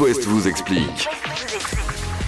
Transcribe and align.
West 0.00 0.24
vous 0.26 0.46
explique. 0.46 1.08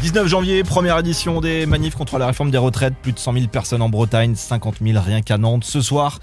19 0.02 0.26
janvier, 0.26 0.62
première 0.64 0.98
édition 0.98 1.40
des 1.40 1.66
manifs 1.66 1.94
contre 1.94 2.18
la 2.18 2.26
réforme 2.26 2.50
des 2.50 2.58
retraites. 2.58 2.94
Plus 3.02 3.12
de 3.12 3.18
100 3.18 3.32
000 3.34 3.46
personnes 3.48 3.82
en 3.82 3.88
Bretagne, 3.88 4.34
50 4.34 4.76
000 4.82 4.98
rien 5.04 5.20
qu'à 5.20 5.38
Nantes. 5.38 5.64
Ce 5.64 5.80
soir, 5.80 6.20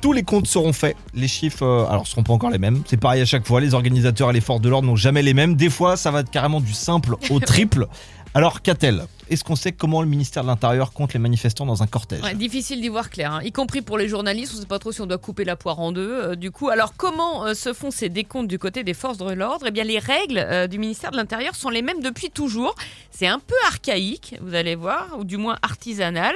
tous 0.00 0.12
les 0.12 0.22
comptes 0.22 0.46
seront 0.46 0.72
faits. 0.72 0.96
Les 1.14 1.28
chiffres, 1.28 1.62
euh, 1.62 1.86
alors, 1.88 2.06
seront 2.06 2.22
pas 2.22 2.32
encore 2.32 2.50
les 2.50 2.58
mêmes. 2.58 2.82
C'est 2.86 2.96
pareil 2.96 3.22
à 3.22 3.26
chaque 3.26 3.46
fois. 3.46 3.60
Les 3.60 3.74
organisateurs 3.74 4.30
et 4.30 4.32
les 4.32 4.40
forces 4.40 4.60
de 4.60 4.68
l'ordre 4.68 4.88
n'ont 4.88 4.96
jamais 4.96 5.22
les 5.22 5.34
mêmes. 5.34 5.54
Des 5.54 5.70
fois, 5.70 5.96
ça 5.96 6.10
va 6.10 6.20
être 6.20 6.30
carrément 6.30 6.60
du 6.60 6.72
simple 6.72 7.16
au 7.30 7.38
triple. 7.40 7.86
Alors, 8.34 8.62
qu'a-t-elle? 8.62 9.04
Est-ce 9.28 9.42
qu'on 9.44 9.56
sait 9.56 9.72
comment 9.72 10.02
le 10.02 10.08
ministère 10.08 10.42
de 10.44 10.48
l'Intérieur 10.48 10.92
compte 10.92 11.12
les 11.12 11.18
manifestants 11.18 11.66
dans 11.66 11.82
un 11.82 11.86
cortège 11.86 12.22
Ouais, 12.22 12.34
difficile 12.34 12.80
d'y 12.80 12.88
voir 12.88 13.10
clair, 13.10 13.32
hein. 13.32 13.40
y 13.42 13.50
compris 13.52 13.82
pour 13.82 13.98
les 13.98 14.08
journalistes. 14.08 14.52
On 14.54 14.56
ne 14.56 14.60
sait 14.62 14.66
pas 14.66 14.78
trop 14.78 14.92
si 14.92 15.00
on 15.00 15.06
doit 15.06 15.18
couper 15.18 15.44
la 15.44 15.56
poire 15.56 15.80
en 15.80 15.90
deux. 15.92 16.08
euh, 16.10 16.34
du 16.36 16.50
coup, 16.50 16.68
alors 16.68 16.94
comment 16.96 17.44
euh, 17.46 17.54
se 17.54 17.72
font 17.72 17.90
ces 17.90 18.08
décomptes 18.08 18.48
du 18.48 18.58
côté 18.58 18.84
des 18.84 18.94
forces 18.94 19.18
de 19.18 19.30
l'ordre? 19.32 19.66
Eh 19.68 19.70
bien, 19.72 19.84
les 19.84 19.98
règles 19.98 20.38
euh, 20.38 20.66
du 20.68 20.78
ministère 20.78 21.10
de 21.10 21.16
l'Intérieur 21.16 21.54
sont 21.56 21.70
les 21.70 21.82
mêmes 21.82 22.00
depuis 22.00 22.30
toujours. 22.30 22.74
C'est 23.10 23.26
un 23.26 23.38
peu 23.38 23.54
archaïque, 23.66 24.36
vous 24.42 24.54
allez 24.54 24.74
voir, 24.74 25.08
ou 25.18 25.24
du 25.24 25.38
moins 25.38 25.56
artisanal. 25.62 26.34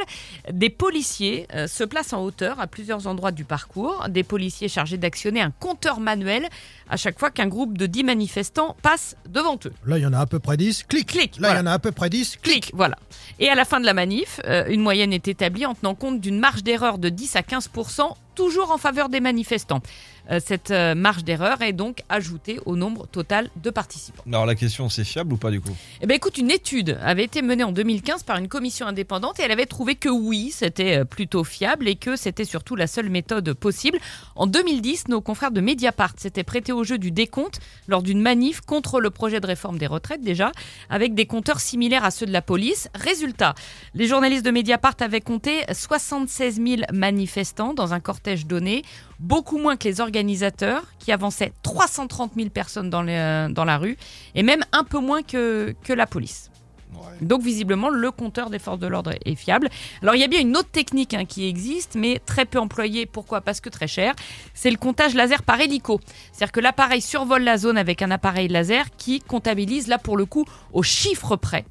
Des 0.50 0.70
policiers 0.70 1.46
euh, 1.54 1.66
se 1.66 1.84
placent 1.84 2.12
en 2.12 2.22
hauteur 2.22 2.58
à 2.58 2.66
plusieurs 2.66 3.06
endroits 3.06 3.32
du 3.32 3.44
parcours. 3.44 4.06
Des 4.08 4.22
policiers 4.24 4.68
chargés 4.68 4.96
d'actionner 4.96 5.40
un 5.42 5.50
compteur 5.50 6.00
manuel 6.00 6.48
à 6.88 6.96
chaque 6.96 7.18
fois 7.20 7.30
qu'un 7.30 7.46
groupe 7.46 7.78
de 7.78 7.86
10 7.86 8.02
manifestants 8.04 8.74
passe 8.82 9.14
devant 9.28 9.58
eux. 9.66 9.72
Là, 9.86 9.98
il 9.98 10.02
y 10.02 10.06
en 10.06 10.12
a 10.12 10.18
à 10.18 10.26
peu 10.26 10.38
près 10.40 10.56
10. 10.56 10.84
Clic. 10.88 11.06
Clic, 11.06 11.36
Là, 11.36 11.36
il 11.36 11.40
voilà. 11.40 11.60
y 11.60 11.62
en 11.62 11.66
a 11.66 11.72
à 11.72 11.78
peu 11.78 11.92
près 11.92 12.10
10. 12.10 12.38
Clic. 12.42 12.62
Clic, 12.62 12.74
voilà. 12.80 12.96
Et 13.38 13.50
à 13.50 13.54
la 13.54 13.66
fin 13.66 13.78
de 13.78 13.84
la 13.84 13.92
manif, 13.92 14.40
euh, 14.46 14.64
une 14.70 14.80
moyenne 14.80 15.12
est 15.12 15.28
établie 15.28 15.66
en 15.66 15.74
tenant 15.74 15.94
compte 15.94 16.18
d'une 16.18 16.38
marge 16.38 16.62
d'erreur 16.62 16.96
de 16.96 17.10
10 17.10 17.36
à 17.36 17.42
15 17.42 17.68
toujours 18.34 18.70
en 18.70 18.78
faveur 18.78 19.08
des 19.08 19.20
manifestants. 19.20 19.82
Euh, 20.30 20.38
cette 20.44 20.70
euh, 20.70 20.94
marge 20.94 21.24
d'erreur 21.24 21.60
est 21.62 21.72
donc 21.72 22.02
ajoutée 22.08 22.60
au 22.64 22.76
nombre 22.76 23.06
total 23.06 23.50
de 23.56 23.70
participants. 23.70 24.22
Alors, 24.28 24.46
la 24.46 24.54
question, 24.54 24.88
c'est 24.88 25.04
fiable 25.04 25.32
ou 25.32 25.36
pas 25.36 25.50
du 25.50 25.60
coup? 25.60 25.74
Eh 26.00 26.06
ben 26.06 26.14
écoute, 26.14 26.38
une 26.38 26.50
étude 26.50 26.98
avait 27.02 27.24
été 27.24 27.42
menée 27.42 27.64
en 27.64 27.72
2015 27.72 28.22
par 28.22 28.36
une 28.36 28.48
commission 28.48 28.86
indépendante 28.86 29.40
et 29.40 29.42
elle 29.42 29.50
avait 29.50 29.66
trouvé 29.66 29.96
que 29.96 30.08
oui, 30.08 30.50
c'était 30.52 30.98
euh, 30.98 31.04
plutôt 31.04 31.42
fiable 31.42 31.88
et 31.88 31.96
que 31.96 32.16
c'était 32.16 32.44
surtout 32.44 32.76
la 32.76 32.86
seule 32.86 33.10
méthode 33.10 33.52
possible. 33.54 33.98
En 34.36 34.46
2010, 34.46 35.08
nos 35.08 35.20
confrères 35.20 35.50
de 35.50 35.60
Mediapart 35.60 36.12
s'étaient 36.16 36.44
prêtés 36.44 36.72
au 36.72 36.84
jeu 36.84 36.98
du 36.98 37.10
décompte 37.10 37.60
lors 37.88 38.02
d'une 38.02 38.20
manif 38.20 38.60
contre 38.60 39.00
le 39.00 39.10
projet 39.10 39.40
de 39.40 39.46
réforme 39.46 39.78
des 39.78 39.86
retraites 39.86 40.22
déjà, 40.22 40.52
avec 40.90 41.14
des 41.14 41.26
compteurs 41.26 41.60
similaires 41.60 42.04
à 42.04 42.10
ceux 42.10 42.26
de 42.26 42.32
la 42.32 42.42
police. 42.42 42.88
Résultat, 42.94 43.54
les 43.94 44.06
journalistes 44.06 44.44
de 44.44 44.50
Mediapart 44.50 44.94
avaient 45.00 45.20
compté 45.20 45.64
76 45.72 46.56
000 46.56 46.82
manifestants 46.92 47.74
dans 47.74 47.94
un 47.94 48.00
cortège 48.00 48.29
donné, 48.36 48.82
beaucoup 49.18 49.58
moins 49.58 49.76
que 49.76 49.88
les 49.88 50.00
organisateurs 50.00 50.82
qui 50.98 51.12
avançaient 51.12 51.52
330 51.62 52.32
000 52.36 52.50
personnes 52.50 52.90
dans, 52.90 53.02
les, 53.02 53.16
euh, 53.16 53.48
dans 53.48 53.64
la 53.64 53.78
rue 53.78 53.96
et 54.34 54.42
même 54.42 54.64
un 54.72 54.84
peu 54.84 54.98
moins 54.98 55.22
que, 55.22 55.74
que 55.84 55.92
la 55.92 56.06
police. 56.06 56.50
Donc 57.20 57.42
visiblement, 57.42 57.88
le 57.88 58.10
compteur 58.10 58.50
des 58.50 58.58
forces 58.58 58.78
de 58.78 58.86
l'ordre 58.86 59.12
est 59.24 59.34
fiable. 59.34 59.68
Alors 60.02 60.14
il 60.14 60.20
y 60.20 60.24
a 60.24 60.28
bien 60.28 60.40
une 60.40 60.56
autre 60.56 60.70
technique 60.70 61.14
hein, 61.14 61.24
qui 61.24 61.46
existe, 61.46 61.94
mais 61.94 62.20
très 62.24 62.44
peu 62.44 62.58
employée. 62.58 63.06
Pourquoi? 63.06 63.40
Parce 63.40 63.60
que 63.60 63.68
très 63.68 63.86
cher. 63.86 64.14
C'est 64.54 64.70
le 64.70 64.76
comptage 64.76 65.14
laser 65.14 65.42
par 65.42 65.60
hélico. 65.60 66.00
C'est-à-dire 66.32 66.52
que 66.52 66.60
l'appareil 66.60 67.00
survole 67.00 67.42
la 67.42 67.58
zone 67.58 67.78
avec 67.78 68.02
un 68.02 68.10
appareil 68.10 68.48
laser 68.48 68.86
qui 68.96 69.20
comptabilise 69.20 69.88
là 69.88 69.98
pour 69.98 70.16
le 70.16 70.24
coup 70.24 70.44
au 70.72 70.82
chiffre 70.82 71.36
près 71.36 71.64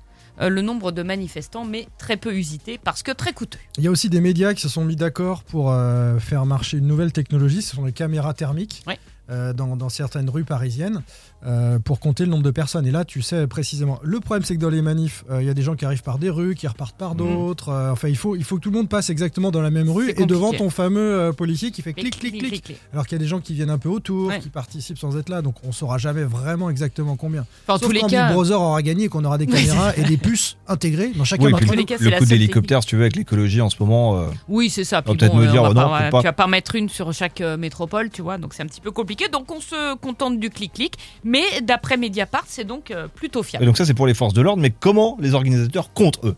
le 0.47 0.61
nombre 0.61 0.91
de 0.91 1.03
manifestants, 1.03 1.65
mais 1.65 1.87
très 1.97 2.15
peu 2.15 2.33
usité 2.33 2.79
parce 2.81 3.03
que 3.03 3.11
très 3.11 3.33
coûteux. 3.33 3.59
Il 3.77 3.83
y 3.83 3.87
a 3.87 3.91
aussi 3.91 4.09
des 4.09 4.21
médias 4.21 4.53
qui 4.53 4.61
se 4.61 4.69
sont 4.69 4.85
mis 4.85 4.95
d'accord 4.95 5.43
pour 5.43 5.71
euh, 5.71 6.19
faire 6.19 6.45
marcher 6.45 6.77
une 6.77 6.87
nouvelle 6.87 7.11
technologie. 7.11 7.61
Ce 7.61 7.75
sont 7.75 7.85
les 7.85 7.91
caméras 7.91 8.33
thermiques. 8.33 8.83
Euh, 9.31 9.53
dans, 9.53 9.77
dans 9.77 9.89
certaines 9.89 10.27
rues 10.27 10.43
parisiennes 10.43 11.03
euh, 11.45 11.79
pour 11.79 11.99
compter 11.99 12.25
le 12.25 12.31
nombre 12.31 12.43
de 12.43 12.51
personnes. 12.51 12.85
Et 12.85 12.91
là, 12.91 13.05
tu 13.05 13.21
sais 13.21 13.47
précisément. 13.47 13.99
Le 14.03 14.19
problème, 14.19 14.43
c'est 14.43 14.55
que 14.55 14.61
dans 14.61 14.69
les 14.69 14.81
manifs, 14.81 15.23
euh, 15.31 15.41
il 15.41 15.47
y 15.47 15.49
a 15.49 15.53
des 15.53 15.61
gens 15.61 15.75
qui 15.75 15.85
arrivent 15.85 16.03
par 16.03 16.17
des 16.17 16.29
rues, 16.29 16.55
qui 16.55 16.67
repartent 16.67 16.97
par 16.97 17.15
d'autres. 17.15 17.69
Euh, 17.69 17.91
enfin, 17.91 18.07
il 18.09 18.17
faut, 18.17 18.35
il 18.35 18.43
faut 18.43 18.57
que 18.57 18.61
tout 18.61 18.71
le 18.71 18.77
monde 18.77 18.89
passe 18.89 19.09
exactement 19.09 19.51
dans 19.51 19.61
la 19.61 19.71
même 19.71 19.89
rue 19.89 20.09
et 20.17 20.25
devant 20.25 20.51
ton 20.53 20.69
fameux 20.69 20.99
euh, 20.99 21.31
policier 21.31 21.71
qui 21.71 21.81
fait 21.81 21.93
clic, 21.93 22.19
clic, 22.19 22.37
clic. 22.39 22.63
clic. 22.63 22.77
Alors 22.93 23.05
qu'il 23.07 23.15
y 23.17 23.21
a 23.21 23.23
des 23.23 23.27
gens 23.27 23.39
qui 23.39 23.53
viennent 23.53 23.69
un 23.69 23.77
peu 23.77 23.89
autour, 23.89 24.27
Ouais. 24.27 24.39
qui 24.39 24.49
participent 24.49 24.97
sans 24.97 25.17
être 25.17 25.29
là. 25.29 25.41
Donc, 25.41 25.55
on 25.63 25.71
saura 25.71 25.97
jamais 25.97 26.23
vraiment 26.23 26.69
exactement 26.69 27.15
combien. 27.15 27.45
Enfin, 27.63 27.75
en 27.75 27.77
Sauf 27.77 27.87
tous 27.87 27.93
les 27.93 28.01
quand 28.01 28.07
cas, 28.07 28.27
Big 28.27 28.33
Brother 28.35 28.59
aura 28.61 28.81
gagné 28.81 29.05
et 29.05 29.09
qu'on 29.09 29.23
aura 29.23 29.37
des 29.37 29.47
caméras 29.47 29.93
et 29.97 30.03
des 30.03 30.17
puces 30.17 30.57
intégrées 30.67 31.11
dans 31.15 31.23
tous 31.23 31.35
les 31.37 31.51
nous. 31.77 31.85
cas, 31.85 31.95
le 31.99 32.17
coup 32.19 32.25
d'hélicoptère, 32.25 32.81
si 32.83 32.89
tu 32.89 32.95
veux, 32.97 33.03
avec 33.03 33.15
l'écologie 33.15 33.61
en 33.61 33.69
ce 33.69 33.77
moment. 33.79 34.17
euh, 34.17 34.25
Oui, 34.49 34.69
c'est 34.69 34.83
ça. 34.83 35.01
Puis 35.01 35.15
peut-être 35.15 35.31
bon, 35.33 35.39
me 35.39 35.47
dire, 35.47 35.63
on 35.63 35.69
va 35.69 35.85
oh 35.85 35.89
non, 35.89 35.93
ouais, 35.93 36.09
pas. 36.09 36.19
Tu 36.19 36.23
vas 36.25 36.33
pas 36.33 36.47
mettre 36.47 36.75
une 36.75 36.89
sur 36.89 37.13
chaque 37.13 37.39
métropole, 37.41 38.09
tu 38.09 38.21
vois, 38.21 38.37
donc 38.37 38.53
c'est 38.53 38.63
un 38.63 38.67
petit 38.67 38.81
peu 38.81 38.91
compliqué. 38.91 39.29
Donc 39.29 39.49
on 39.51 39.61
se 39.61 39.95
contente 39.95 40.39
du 40.39 40.49
clic-clic. 40.49 40.95
Mais 41.29 41.43
d'après 41.61 41.95
Mediapart, 41.97 42.45
c'est 42.47 42.63
donc 42.63 42.91
euh, 42.91 43.07
plutôt 43.07 43.41
Et 43.41 43.45
fiable. 43.45 43.65
donc, 43.65 43.77
ça, 43.77 43.85
c'est 43.85 43.93
pour 43.93 44.07
les 44.07 44.13
forces 44.13 44.33
de 44.33 44.41
l'ordre. 44.41 44.61
Mais 44.61 44.71
comment 44.71 45.15
les 45.19 45.33
organisateurs 45.33 45.93
comptent 45.93 46.19
eux 46.23 46.35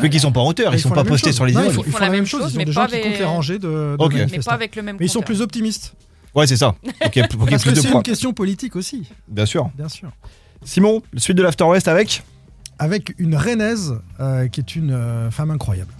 Vu 0.00 0.08
qu'ils 0.08 0.20
sont 0.20 0.30
pas 0.30 0.38
en 0.40 0.46
hauteur, 0.46 0.72
ils 0.72 0.78
sont 0.80 0.90
pas 0.90 1.02
postés 1.02 1.30
chose. 1.30 1.34
sur 1.36 1.46
les 1.46 1.52
Non. 1.52 1.64
Ils 1.64 1.72
font, 1.72 1.82
ils 1.84 1.92
font 1.92 1.98
la 1.98 2.10
même 2.10 2.24
chose. 2.26 2.52
Ils 2.52 2.54
ont 2.54 2.58
mais 2.58 2.64
des 2.64 2.72
pas 2.72 2.82
gens 2.82 2.86
qui 2.86 2.94
avec- 2.94 3.04
comptent 3.06 3.18
les 3.18 3.24
rangées 3.24 3.58
de, 3.58 3.68
de 3.68 3.96
Ok. 3.98 4.14
Mais 4.30 4.38
pas 4.38 4.52
avec 4.52 4.76
le 4.76 4.82
même 4.82 4.96
Mais 5.00 5.06
ils 5.06 5.10
sont 5.10 5.20
plus 5.22 5.40
optimistes. 5.40 5.94
Ouais, 6.32 6.46
c'est 6.46 6.56
ça. 6.56 6.76
Ok, 7.04 7.26
pour 7.28 7.46
Parce 7.46 7.62
plus 7.64 7.72
que 7.74 7.80
c'est 7.80 7.90
une 7.90 8.02
question 8.04 8.32
politique 8.32 8.76
aussi, 8.76 9.08
Bien 9.26 9.46
sûr. 9.46 9.68
bien 9.76 9.88
sûr. 9.88 10.10
Simon, 10.64 11.02
suite 11.16 11.36
de 11.36 11.42
l'After 11.42 11.64
West 11.64 11.88
avec 11.88 12.22
Avec 12.78 13.14
une 13.18 13.34
rennaise 13.34 13.94
euh, 14.20 14.46
qui 14.46 14.60
est 14.60 14.76
une 14.76 14.92
euh, 14.92 15.30
femme 15.32 15.50
incroyable. 15.50 15.92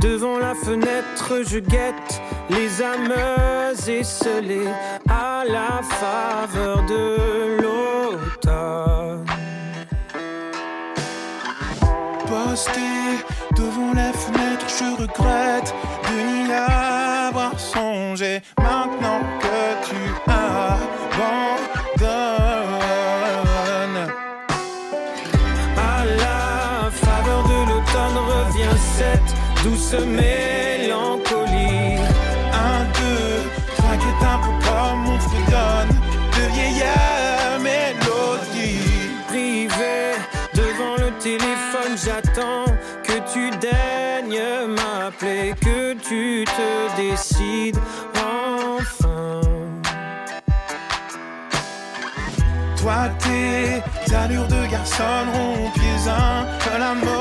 Devant 0.00 0.38
la 0.38 0.54
fenêtre, 0.54 1.42
je 1.46 1.58
guette 1.58 2.20
les 2.48 2.82
âmes 2.82 3.12
esselées 3.86 4.72
à 5.08 5.44
la 5.46 5.82
faveur 5.82 6.82
de 6.86 7.62
l'automne. 7.62 9.26
Posté 12.26 12.80
devant 13.56 13.92
la 13.94 14.12
fenêtre, 14.12 14.66
je 14.68 15.02
regrette 15.02 15.59
douce 29.62 29.94
mélancolie. 30.06 31.50
Un, 32.52 32.84
deux, 32.98 33.40
est 33.92 34.24
un 34.24 34.38
peu 34.38 34.54
comme 34.66 35.02
on 35.08 35.18
fredonne 35.18 35.94
de 36.36 36.42
vieilles 36.52 36.84
mélodies. 37.60 39.10
Privé 39.28 40.16
devant 40.54 40.96
le 40.96 41.10
téléphone, 41.18 41.96
j'attends 41.96 42.64
que 43.02 43.16
tu 43.32 43.50
daignes 43.58 44.42
m'appeler, 44.68 45.54
que 45.60 45.94
tu 45.94 46.44
te 46.44 46.96
décides 46.96 47.78
enfin. 48.14 49.40
Toi, 52.76 53.10
tes 53.18 54.14
allures 54.14 54.48
de 54.48 54.70
garçon 54.70 55.04
rompiez 55.34 56.08
un 56.08 56.44
de 56.64 56.78
la 56.78 56.94
monotonie 56.94 57.19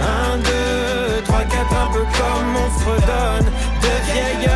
Un, 0.00 0.36
deux, 0.38 1.22
trois, 1.24 1.44
quatre, 1.44 1.76
un 1.84 1.90
peu 1.92 2.04
comme 2.18 2.50
on 2.64 2.70
fredonne 2.80 3.48
de 3.82 3.92
vieilles 4.12 4.50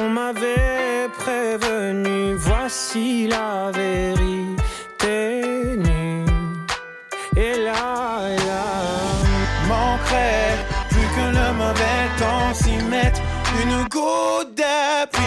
On 0.00 0.08
m'avait 0.08 1.08
prévenu, 1.18 2.34
voici 2.34 3.28
la 3.28 3.70
vérité 3.72 4.56
nue. 5.76 6.24
Et 7.36 7.54
là, 7.58 8.20
manquerait 9.68 10.56
plus 10.90 11.08
que 11.16 11.26
le 11.38 11.52
mauvais 11.62 12.02
temps 12.18 12.54
s'y 12.54 12.76
mette 12.84 13.20
une 13.62 13.84
goutte 13.88 14.54
d'appui 14.56 15.22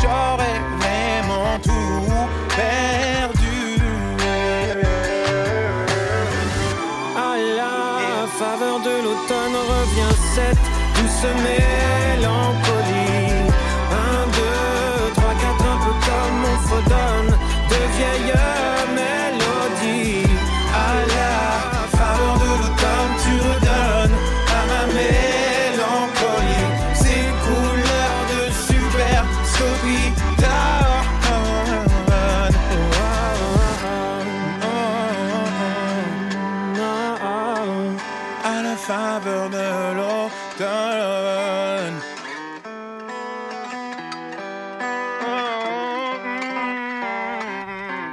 j'aurais 0.00 0.60
vraiment 0.78 1.58
tout 1.62 2.12
perdu. 2.56 3.80
À 7.16 7.36
la 7.58 8.26
faveur 8.38 8.80
de 8.80 8.94
l'automne 9.04 9.56
revient 9.72 10.16
cette 10.34 10.66
douce 10.96 11.26
mélancolie. 11.44 12.69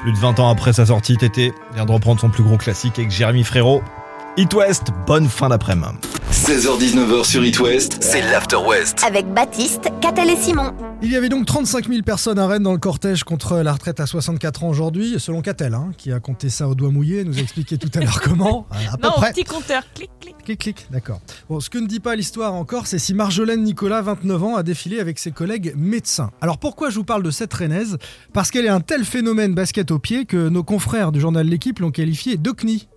Plus 0.02 0.12
de 0.14 0.18
20 0.18 0.40
ans 0.40 0.50
après 0.50 0.74
sa 0.74 0.86
sortie, 0.86 1.18
Tété 1.18 1.54
vient 1.74 1.86
de 1.86 1.92
reprendre 1.92 2.20
son 2.20 2.30
plus 2.30 2.44
gros 2.44 2.58
classique 2.58 3.00
avec 3.00 3.12
Jérémy 3.12 3.44
Frérot. 3.44 3.82
It 4.38 4.54
West, 4.54 4.90
bonne 5.08 5.28
fin 5.28 5.50
d'après-midi. 5.50 5.88
16h-19h 6.32 7.26
sur 7.26 7.44
It 7.44 7.60
West, 7.60 7.98
c'est 8.02 8.22
l'After 8.22 8.58
West. 8.58 9.04
Avec 9.06 9.28
Baptiste, 9.34 9.90
Catel 10.00 10.30
et 10.30 10.38
Simon. 10.38 10.74
Il 11.04 11.11
y 11.11 11.16
avait 11.16 11.30
donc 11.30 11.45
35 11.45 11.87
000 11.89 12.01
personnes 12.01 12.39
à 12.39 12.47
Rennes 12.47 12.63
dans 12.63 12.73
le 12.73 12.80
cortège 12.80 13.23
contre 13.23 13.57
la 13.59 13.71
retraite 13.71 13.99
à 13.99 14.07
64 14.07 14.63
ans 14.63 14.69
aujourd'hui, 14.69 15.16
selon 15.19 15.42
Catel, 15.42 15.73
hein, 15.75 15.92
qui 15.97 16.11
a 16.11 16.19
compté 16.19 16.49
ça 16.49 16.68
au 16.68 16.73
doigt 16.75 16.89
mouillé, 16.89 17.23
nous 17.23 17.37
a 17.37 17.42
expliqué 17.42 17.77
tout 17.77 17.89
à 17.94 17.99
l'heure 18.01 18.19
comment. 18.23 18.68
À, 18.71 18.94
à 18.94 18.97
peu 18.97 19.07
Non, 19.07 19.13
près. 19.13 19.31
petit 19.31 19.44
compteur, 19.44 19.83
clic, 19.94 20.09
clic. 20.19 20.35
Clic, 20.44 20.59
clic, 20.59 20.87
d'accord. 20.92 21.21
Bon, 21.49 21.59
ce 21.59 21.69
que 21.69 21.77
ne 21.77 21.85
dit 21.87 21.99
pas 21.99 22.16
l'histoire 22.16 22.56
encore, 22.56 22.87
c'est 22.87 22.97
si 22.99 23.13
Marjolaine 23.13 23.63
Nicolas, 23.63 24.01
29 24.01 24.44
ans, 24.44 24.56
a 24.56 24.63
défilé 24.63 24.99
avec 24.99 25.19
ses 25.19 25.31
collègues 25.31 25.73
médecins. 25.77 26.31
Alors 26.42 26.57
pourquoi 26.57 26.89
je 26.89 26.95
vous 26.95 27.06
parle 27.06 27.21
de 27.23 27.31
cette 27.31 27.54
Rennaise? 27.54 27.97
Parce 28.33 28.49
qu'elle 28.49 28.66
est 28.66 28.69
un 28.69 28.81
tel 28.81 29.06
phénomène 29.06 29.54
basket 29.54 29.92
au 29.92 29.99
pied 29.99 30.25
que 30.25 30.49
nos 30.49 30.63
confrères 30.63 31.11
du 31.11 31.19
journal 31.21 31.47
L'équipe 31.47 31.80
l'ont 31.80 31.92
qualifiée 31.92 32.37
d'OCNI. 32.37 32.87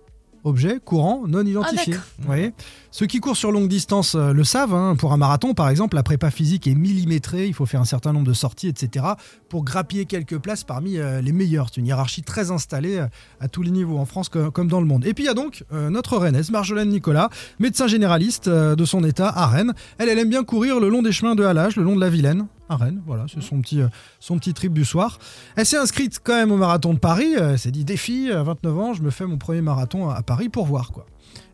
Objet 0.43 0.79
courant 0.83 1.21
non 1.27 1.45
identifié. 1.45 1.93
d'accord. 1.93 2.07
Vous 2.17 2.25
voyez? 2.25 2.53
Ceux 2.93 3.05
qui 3.05 3.21
courent 3.21 3.37
sur 3.37 3.53
longue 3.53 3.69
distance 3.69 4.15
euh, 4.15 4.33
le 4.33 4.43
savent. 4.43 4.73
hein. 4.73 4.97
Pour 4.97 5.13
un 5.13 5.17
marathon, 5.17 5.53
par 5.53 5.69
exemple, 5.69 5.95
la 5.95 6.03
prépa 6.03 6.29
physique 6.29 6.67
est 6.67 6.75
millimétrée. 6.75 7.47
Il 7.47 7.53
faut 7.53 7.65
faire 7.65 7.79
un 7.79 7.85
certain 7.85 8.11
nombre 8.11 8.27
de 8.27 8.33
sorties, 8.33 8.67
etc. 8.67 9.05
pour 9.47 9.63
grappiller 9.63 10.03
quelques 10.05 10.37
places 10.37 10.65
parmi 10.65 10.97
euh, 10.97 11.21
les 11.21 11.31
meilleurs. 11.31 11.67
C'est 11.69 11.79
une 11.79 11.87
hiérarchie 11.87 12.21
très 12.21 12.51
installée 12.51 12.97
euh, 12.97 13.07
à 13.39 13.47
tous 13.47 13.61
les 13.61 13.71
niveaux, 13.71 13.97
en 13.97 14.03
France 14.05 14.27
co- 14.27 14.51
comme 14.51 14.67
dans 14.67 14.81
le 14.81 14.87
monde. 14.87 15.05
Et 15.05 15.13
puis 15.13 15.23
il 15.23 15.27
y 15.27 15.29
a 15.29 15.33
donc 15.33 15.63
notre 15.71 16.17
Rennaise, 16.17 16.51
Marjolaine 16.51 16.89
Nicolas, 16.89 17.29
médecin 17.59 17.87
généraliste 17.87 18.49
de 18.49 18.85
son 18.85 19.03
état 19.05 19.29
à 19.29 19.47
Rennes. 19.47 19.73
Elle, 19.97 20.09
aime 20.09 20.29
bien 20.29 20.43
courir 20.43 20.79
le 20.81 20.89
long 20.89 21.01
des 21.01 21.13
chemins 21.13 21.35
de 21.35 21.43
halage, 21.45 21.77
le 21.77 21.83
long 21.83 21.95
de 21.95 22.01
la 22.01 22.09
Vilaine. 22.09 22.47
À 22.67 22.75
Rennes, 22.75 23.01
voilà, 23.05 23.25
c'est 23.33 23.41
son 23.41 23.61
petit, 23.61 23.79
son 24.19 24.37
petit 24.37 24.53
trip 24.53 24.73
du 24.73 24.83
soir. 24.85 25.17
Elle 25.55 25.65
s'est 25.65 25.77
inscrite 25.77 26.19
quand 26.23 26.35
même 26.35 26.51
au 26.51 26.57
marathon 26.57 26.93
de 26.93 26.99
Paris. 26.99 27.33
Elle 27.37 27.57
s'est 27.57 27.71
dit 27.71 27.85
défi, 27.85 28.29
à 28.31 28.43
29 28.43 28.77
ans, 28.79 28.93
je 28.93 29.01
me 29.01 29.09
fais 29.11 29.25
mon 29.25 29.37
premier 29.37 29.61
marathon 29.61 30.09
à 30.09 30.21
Paris 30.23 30.49
pour 30.49 30.65
voir 30.65 30.91
quoi. 30.91 31.05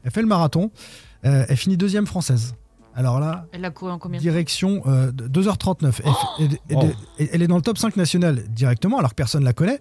Elle 0.03 0.11
fait 0.11 0.21
le 0.21 0.27
marathon. 0.27 0.71
Euh, 1.25 1.45
elle 1.49 1.57
finit 1.57 1.77
deuxième 1.77 2.05
française. 2.07 2.55
Alors 2.95 3.19
là, 3.19 3.45
Elle 3.51 3.63
a 3.63 3.69
couru 3.69 3.91
en 3.91 3.99
combien 3.99 4.19
direction 4.19 4.81
euh, 4.87 5.11
de 5.11 5.27
2h39. 5.27 6.01
Elle, 6.03 6.11
elle- 6.39 6.57
elle- 6.69 6.77
Oh. 6.77 6.83
elle- 7.19 7.29
elle 7.31 7.41
est 7.43 7.47
dans 7.47 7.55
le 7.57 7.61
top 7.61 7.77
5 7.77 7.95
national 7.95 8.43
directement, 8.49 8.97
alors 8.97 9.11
que 9.11 9.15
personne 9.15 9.43
la 9.43 9.53
connaît. 9.53 9.79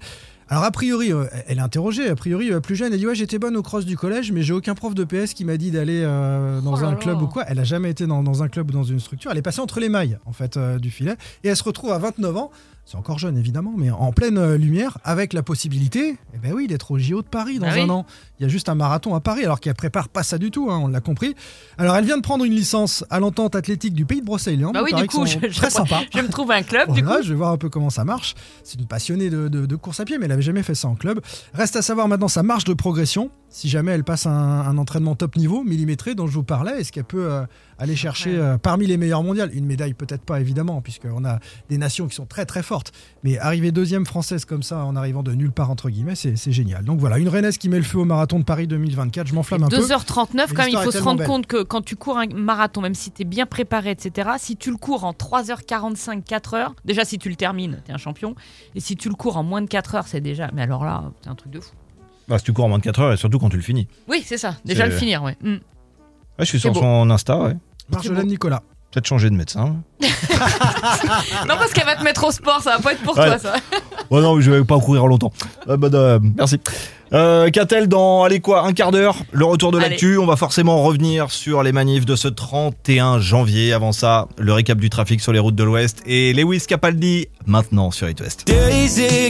Alors 0.48 0.62
a 0.64 0.70
priori, 0.70 1.12
euh, 1.12 1.24
elle 1.48 1.58
est 1.58 1.62
interrogée, 1.62 2.08
a 2.08 2.14
priori 2.14 2.52
euh, 2.52 2.60
plus 2.60 2.76
jeune, 2.76 2.92
elle 2.92 2.98
dit 3.00 3.06
ouais 3.06 3.16
j'étais 3.16 3.38
bonne 3.38 3.56
au 3.56 3.62
cross 3.62 3.84
du 3.84 3.96
collège, 3.96 4.30
mais 4.30 4.42
j'ai 4.42 4.52
aucun 4.52 4.74
prof 4.76 4.94
de 4.94 5.02
PS 5.02 5.34
qui 5.34 5.44
m'a 5.44 5.56
dit 5.56 5.72
d'aller 5.72 6.02
euh, 6.04 6.60
dans 6.60 6.74
Oh 6.80 6.84
un 6.84 6.94
club 6.94 7.20
ou 7.20 7.26
quoi. 7.26 7.44
Elle 7.48 7.58
a 7.58 7.64
jamais 7.64 7.90
été 7.90 8.06
dans, 8.06 8.22
dans 8.22 8.42
un 8.44 8.48
club 8.48 8.70
ou 8.70 8.72
dans 8.72 8.84
une 8.84 9.00
structure. 9.00 9.30
Elle 9.32 9.38
est 9.38 9.42
passée 9.42 9.60
entre 9.60 9.80
les 9.80 9.88
mailles 9.88 10.18
en 10.24 10.32
fait 10.32 10.56
euh, 10.56 10.78
du 10.78 10.90
filet 10.90 11.16
et 11.42 11.48
elle 11.48 11.56
se 11.56 11.64
retrouve 11.64 11.90
à 11.92 11.98
29 11.98 12.36
ans. 12.36 12.50
C'est 12.88 12.96
encore 12.96 13.18
jeune 13.18 13.36
évidemment, 13.36 13.74
mais 13.76 13.90
en 13.90 14.12
pleine 14.12 14.54
lumière, 14.54 14.98
avec 15.02 15.32
la 15.32 15.42
possibilité, 15.42 16.16
eh 16.34 16.38
ben 16.38 16.52
oui, 16.52 16.68
d'être 16.68 16.92
au 16.92 16.98
JO 17.00 17.20
de 17.20 17.26
Paris 17.26 17.58
dans 17.58 17.66
Ah 17.68 17.72
oui. 17.74 17.80
un 17.80 17.90
an. 17.90 18.06
Il 18.38 18.44
y 18.44 18.46
a 18.46 18.48
juste 18.48 18.68
un 18.68 18.76
marathon 18.76 19.16
à 19.16 19.20
Paris, 19.20 19.42
alors 19.42 19.58
qu'elle 19.58 19.74
prépare 19.74 20.08
pas 20.08 20.22
ça 20.22 20.38
du 20.38 20.52
tout, 20.52 20.70
hein, 20.70 20.78
on 20.80 20.86
l'a 20.86 21.00
compris. 21.00 21.34
Alors 21.78 21.96
elle 21.96 22.04
vient 22.04 22.16
de 22.16 22.22
prendre 22.22 22.44
une 22.44 22.52
licence 22.52 23.04
à 23.10 23.18
l'entente 23.18 23.56
athlétique 23.56 23.92
du 23.92 24.04
pays 24.06 24.20
de 24.20 24.24
Brocéliande. 24.26 24.72
Bah 24.74 24.82
oui, 24.84 24.94
du 24.94 25.04
coup, 25.08 25.26
je, 25.26 25.36
je- 25.48 25.56
très 25.56 25.70
sympa. 25.70 26.02
je 26.14 26.20
me 26.20 26.28
trouve 26.28 26.52
un 26.52 26.62
club, 26.62 26.92
du 26.92 27.02
coup. 27.02 27.10
Je 27.24 27.30
vais 27.30 27.34
voir 27.34 27.50
un 27.50 27.56
peu 27.56 27.68
comment 27.68 27.90
ça 27.90 28.04
marche. 28.04 28.36
C'est 28.62 28.78
une 28.78 28.86
passionnée 28.86 29.30
de, 29.30 29.48
de- 29.48 29.66
de 29.66 29.74
course 29.76 29.98
à 29.98 30.04
pied, 30.04 30.16
mais 30.18 30.26
elle 30.26 30.32
a 30.36 30.38
avait 30.38 30.42
jamais 30.42 30.62
fait 30.62 30.74
ça 30.74 30.88
en 30.88 30.94
club. 30.94 31.20
Reste 31.54 31.76
à 31.76 31.82
savoir 31.82 32.08
maintenant 32.08 32.28
sa 32.28 32.42
marge 32.42 32.64
de 32.64 32.74
progression. 32.74 33.30
Si 33.48 33.68
jamais 33.68 33.92
elle 33.92 34.04
passe 34.04 34.26
un, 34.26 34.32
un 34.32 34.76
entraînement 34.76 35.14
top 35.14 35.36
niveau, 35.36 35.64
millimétré, 35.64 36.14
dont 36.14 36.26
je 36.26 36.34
vous 36.34 36.42
parlais, 36.42 36.80
est-ce 36.80 36.92
qu'elle 36.92 37.04
peut 37.04 37.30
euh, 37.30 37.46
aller 37.78 37.96
chercher 37.96 38.36
euh, 38.36 38.58
parmi 38.58 38.86
les 38.86 38.96
meilleures 38.98 39.22
mondiales? 39.22 39.50
Une 39.54 39.64
médaille, 39.64 39.94
peut-être 39.94 40.22
pas 40.22 40.40
évidemment, 40.40 40.82
puisqu'on 40.82 41.24
a 41.24 41.38
des 41.70 41.78
nations 41.78 42.06
qui 42.06 42.14
sont 42.14 42.26
très 42.26 42.44
très 42.44 42.62
fortes. 42.62 42.92
Mais 43.22 43.38
arriver 43.38 43.72
deuxième 43.72 44.04
française 44.04 44.44
comme 44.44 44.62
ça, 44.62 44.84
en 44.84 44.94
arrivant 44.94 45.22
de 45.22 45.32
nulle 45.32 45.52
part, 45.52 45.70
entre 45.70 45.88
guillemets, 45.88 46.16
c'est 46.16 46.52
génial. 46.52 46.84
Donc 46.84 46.98
voilà, 46.98 47.18
une 47.18 47.28
Rennes 47.28 47.50
qui 47.52 47.68
met 47.68 47.78
le 47.78 47.84
feu 47.84 47.98
au 47.98 48.04
marathon 48.04 48.38
de 48.38 48.44
Paris 48.44 48.66
2024. 48.66 49.26
Je 49.26 49.34
m'enflamme 49.34 49.62
un 49.62 49.68
peu. 49.68 49.78
2h39, 49.78 50.52
quand 50.52 50.64
même, 50.64 50.70
il 50.72 50.78
faut 50.78 50.90
se 50.90 50.98
rendre 50.98 51.18
belle. 51.20 51.26
compte 51.26 51.46
que 51.46 51.62
quand 51.62 51.82
tu 51.82 51.96
cours 51.96 52.18
un 52.18 52.26
marathon, 52.26 52.82
même 52.82 52.94
si 52.94 53.10
tu 53.10 53.22
es 53.22 53.24
bien 53.24 53.46
préparé, 53.46 53.90
etc., 53.92 54.30
si 54.38 54.56
tu 54.56 54.70
le 54.70 54.76
cours 54.76 55.04
en 55.04 55.12
3h45, 55.12 56.24
4h, 56.24 56.72
déjà 56.84 57.04
si 57.04 57.18
tu 57.18 57.28
le 57.28 57.36
termines, 57.36 57.80
tu 57.84 57.90
es 57.90 57.94
un 57.94 57.98
champion. 57.98 58.34
Et 58.74 58.80
si 58.80 58.96
tu 58.96 59.08
le 59.08 59.14
cours 59.14 59.36
en 59.36 59.42
moins 59.42 59.62
de 59.62 59.68
4 59.68 59.94
heures, 59.94 60.08
c'est 60.08 60.20
déjà. 60.26 60.50
Mais 60.54 60.62
alors 60.62 60.84
là, 60.84 61.04
c'est 61.22 61.30
un 61.30 61.34
truc 61.34 61.52
de 61.52 61.60
fou. 61.60 61.72
Bah, 62.28 62.38
si 62.38 62.44
tu 62.44 62.52
cours 62.52 62.64
en 62.64 62.68
moins 62.68 62.78
de 62.78 62.82
4 62.84 63.00
heures 63.00 63.12
et 63.12 63.16
surtout 63.16 63.38
quand 63.38 63.48
tu 63.48 63.56
le 63.56 63.62
finis. 63.62 63.86
Oui, 64.08 64.22
c'est 64.26 64.38
ça. 64.38 64.56
Déjà 64.64 64.84
le 64.86 64.92
finir, 64.92 65.22
ouais. 65.22 65.36
Mm. 65.42 65.52
Ouais, 65.54 65.60
je 66.40 66.44
suis 66.44 66.60
sur 66.60 66.72
beau. 66.72 66.80
son 66.80 67.08
Insta, 67.10 67.38
ouais. 67.38 67.56
Marjolaine 67.90 68.26
Nicolas. 68.26 68.62
Peut-être 68.90 69.06
changer 69.06 69.30
de 69.30 69.34
médecin. 69.36 69.76
Non, 71.48 71.54
parce 71.58 71.72
qu'elle 71.72 71.84
va 71.86 71.96
te 71.96 72.04
mettre 72.04 72.24
au 72.24 72.30
sport, 72.30 72.60
ça 72.60 72.76
va 72.76 72.78
pas 72.82 72.92
être 72.92 73.02
pour 73.02 73.16
Ouais. 73.16 73.26
toi, 73.26 73.38
ça. 73.38 73.54
Oh 74.10 74.20
non, 74.20 74.40
je 74.40 74.50
vais 74.52 74.64
pas 74.64 74.78
courir 74.78 75.06
longtemps. 75.08 75.32
Euh, 75.68 75.76
bah, 75.76 75.88
euh, 75.92 76.20
merci. 76.36 76.60
Euh, 77.12 77.50
Qu'a-t-elle 77.50 77.88
dans, 77.88 78.22
allez 78.22 78.38
quoi, 78.40 78.64
un 78.64 78.72
quart 78.72 78.92
d'heure 78.92 79.16
Le 79.32 79.44
retour 79.44 79.72
de 79.72 79.78
l'actu. 79.78 80.16
On 80.18 80.26
va 80.26 80.36
forcément 80.36 80.80
revenir 80.82 81.30
sur 81.32 81.62
les 81.64 81.72
manifs 81.72 82.06
de 82.06 82.14
ce 82.14 82.28
31 82.28 83.18
janvier. 83.18 83.72
Avant 83.72 83.90
ça, 83.92 84.28
le 84.38 84.52
récap 84.52 84.78
du 84.78 84.90
trafic 84.90 85.20
sur 85.20 85.32
les 85.32 85.40
routes 85.40 85.56
de 85.56 85.64
l'Ouest 85.64 86.02
et 86.06 86.32
Lewis 86.34 86.64
Capaldi 86.68 87.26
maintenant 87.46 87.90
sur 87.90 88.08
It 88.08 88.20
West. 88.20 88.48